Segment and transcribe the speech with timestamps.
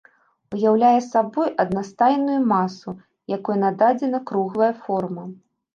[0.55, 2.89] Уяўляе сабой аднастайную масу,
[3.37, 5.23] якой нададзена круглая форма.